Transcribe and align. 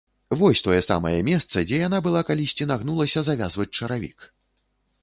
Вось 0.39 0.63
тое 0.67 0.79
самае 0.87 1.19
месца, 1.27 1.63
дзе 1.73 1.81
яна 1.83 1.99
была 2.09 2.25
калісьці 2.31 2.69
нагнулася 2.73 3.19
завязваць 3.31 3.73
чаравік. 3.79 4.19